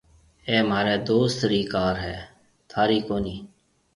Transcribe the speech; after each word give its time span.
اَي 0.47 0.57
مهاريَ 0.69 0.95
دوست 1.09 1.39
رِي 1.51 1.61
ڪار 1.73 1.93
هيَ 2.03 2.15
ٿارِي 2.71 2.99
ڪونَي 3.07 3.35